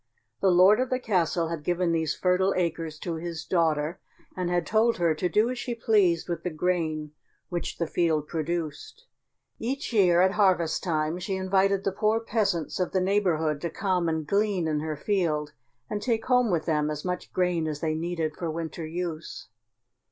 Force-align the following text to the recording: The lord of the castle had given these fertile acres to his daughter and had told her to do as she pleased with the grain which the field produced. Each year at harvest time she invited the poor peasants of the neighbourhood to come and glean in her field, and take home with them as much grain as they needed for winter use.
The 0.39 0.49
lord 0.49 0.79
of 0.79 0.89
the 0.89 0.97
castle 0.99 1.49
had 1.49 1.63
given 1.63 1.91
these 1.91 2.15
fertile 2.15 2.55
acres 2.57 2.97
to 3.01 3.17
his 3.17 3.45
daughter 3.45 3.99
and 4.35 4.49
had 4.49 4.65
told 4.65 4.97
her 4.97 5.13
to 5.13 5.29
do 5.29 5.51
as 5.51 5.59
she 5.59 5.75
pleased 5.75 6.27
with 6.27 6.41
the 6.41 6.49
grain 6.49 7.11
which 7.49 7.77
the 7.77 7.85
field 7.85 8.27
produced. 8.27 9.05
Each 9.59 9.93
year 9.93 10.23
at 10.23 10.31
harvest 10.31 10.81
time 10.83 11.19
she 11.19 11.35
invited 11.35 11.83
the 11.83 11.91
poor 11.91 12.19
peasants 12.19 12.79
of 12.79 12.93
the 12.93 12.99
neighbourhood 12.99 13.61
to 13.61 13.69
come 13.69 14.09
and 14.09 14.25
glean 14.25 14.67
in 14.67 14.79
her 14.79 14.97
field, 14.97 15.53
and 15.87 16.01
take 16.01 16.25
home 16.25 16.49
with 16.49 16.65
them 16.65 16.89
as 16.89 17.05
much 17.05 17.31
grain 17.31 17.67
as 17.67 17.79
they 17.79 17.93
needed 17.93 18.35
for 18.35 18.49
winter 18.49 18.87
use. 18.87 19.49